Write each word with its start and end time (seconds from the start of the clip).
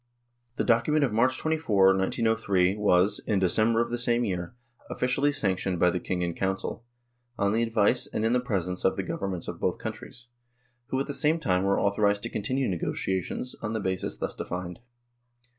The 0.55 0.63
document 0.63 1.03
of 1.05 1.13
March 1.13 1.37
24, 1.37 1.89
1903, 1.95 2.75
was, 2.75 3.21
in 3.27 3.37
Decem 3.39 3.73
ber 3.73 3.81
of 3.81 3.91
the 3.91 3.99
same 3.99 4.25
year, 4.25 4.55
officially 4.89 5.31
sanctioned 5.31 5.77
by 5.79 5.91
the 5.91 5.99
King 5.99 6.23
in 6.23 6.33
Council, 6.33 6.83
on 7.37 7.51
the 7.51 7.61
advice 7.61 8.07
and 8.07 8.25
in 8.25 8.33
the 8.33 8.39
presence 8.39 8.83
of 8.83 8.95
the 8.95 9.03
Governments 9.03 9.47
of 9.47 9.59
both 9.59 9.77
countries, 9.77 10.25
who 10.87 10.99
at 10.99 11.05
the 11.05 11.13
same 11.13 11.39
time 11.39 11.61
were 11.61 11.79
authorised 11.79 12.23
to 12.23 12.29
continue 12.29 12.67
negotiations 12.67 13.55
on 13.61 13.73
the 13.73 13.79
basis 13.79 14.17
thus 14.17 14.33
defined. 14.33 14.79